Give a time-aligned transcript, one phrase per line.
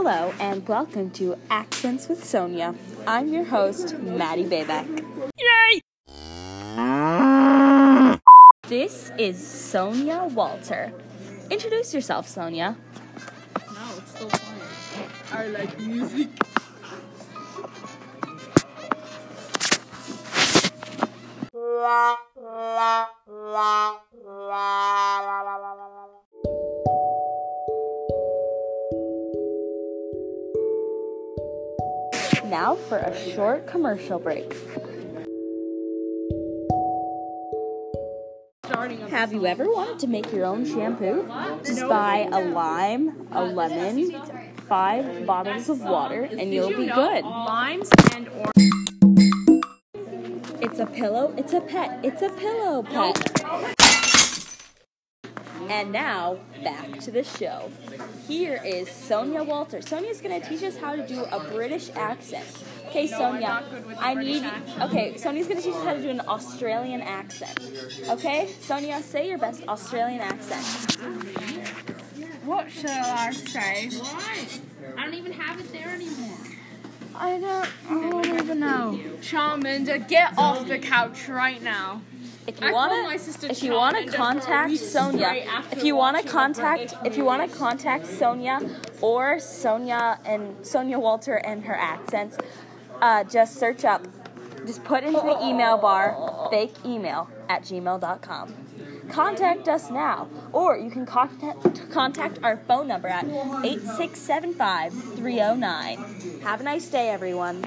[0.00, 2.72] Hello and welcome to Accents with Sonia.
[3.04, 4.86] I'm your host, Maddie Baybeck.
[5.36, 5.80] Yay!
[8.68, 10.92] This is Sonia Walter.
[11.50, 12.76] Introduce yourself, Sonia.
[13.74, 15.08] No, it's still fire.
[15.32, 16.28] I like music.
[32.48, 34.56] Now for a short commercial break.
[39.10, 41.28] Have you ever wanted to make your own shampoo?
[41.62, 44.12] Just buy a lime, a lemon,
[44.66, 47.24] five bottles of water, and you'll be good.
[47.24, 48.72] Limes and orange.
[50.62, 53.77] It's a pillow, it's a pet, it's a pillow pet.
[55.70, 57.70] And now, back to the show.
[58.26, 59.82] Here is Sonia Walter.
[59.82, 62.46] Sonia's going to teach us how to do a British accent.
[62.86, 64.44] Okay, Sonia, not good with the I British need.
[64.44, 64.82] accent.
[64.82, 67.60] Okay, Sonia's going to teach us how to do an Australian accent.
[68.08, 70.64] Okay, Sonia, say your best Australian accent.
[72.44, 73.90] What shall I say?
[73.90, 74.46] Why?
[74.96, 76.38] I don't even have it there anymore.
[77.14, 78.27] I don't, I don't even know.
[79.20, 82.02] Charmander, get off the couch right now.
[82.46, 86.94] If you want to, if you want to contact Sonia, if you want to contact,
[87.04, 88.58] if you want to contact Sonia
[89.02, 92.38] or Sonia and Sonia Walter and her accents,
[93.02, 94.06] uh, just search up,
[94.66, 98.54] just put into the email bar fake email at gmail.com.
[99.10, 106.40] Contact us now, or you can contact, contact our phone number at 8675 309.
[106.42, 107.64] Have a nice day, everyone.